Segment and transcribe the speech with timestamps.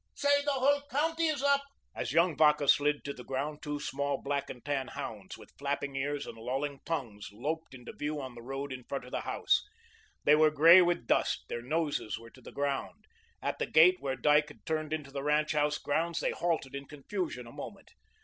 [0.15, 1.61] Say, the whole county is up."
[1.95, 5.55] As young Vacca slid down to the ground, two small black and tan hounds, with
[5.59, 9.21] flapping ears and lolling tongues, loped into view on the road in front of the
[9.21, 9.63] house.
[10.23, 13.05] They were grey with dust, their noses were to the ground.
[13.43, 16.87] At the gate where Dyke had turned into the ranch house grounds, they halted in
[16.87, 17.91] confusion a moment.